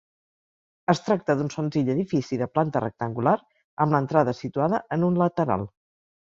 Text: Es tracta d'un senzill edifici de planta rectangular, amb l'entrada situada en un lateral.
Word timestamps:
Es 0.93 1.01
tracta 1.09 1.35
d'un 1.41 1.51
senzill 1.55 1.91
edifici 1.95 2.39
de 2.43 2.47
planta 2.53 2.81
rectangular, 2.85 3.35
amb 3.87 3.97
l'entrada 3.97 4.35
situada 4.41 4.81
en 4.99 5.07
un 5.11 5.21
lateral. 5.25 5.69